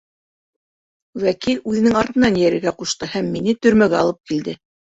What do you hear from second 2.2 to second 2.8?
эйәрергә